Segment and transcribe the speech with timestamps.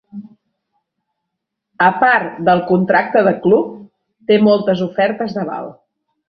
[1.87, 3.77] A part del contracte de club,
[4.33, 5.71] té moltes ofertes d'aval.